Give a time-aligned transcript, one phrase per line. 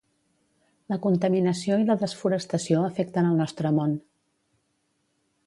[0.93, 3.95] La contaminació i la desforestació afecten el nostre món.